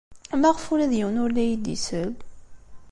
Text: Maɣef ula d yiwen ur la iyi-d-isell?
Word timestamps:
Maɣef 0.41 0.65
ula 0.73 0.91
d 0.91 0.93
yiwen 0.97 1.21
ur 1.23 1.29
la 1.31 1.43
iyi-d-isell? 1.45 2.11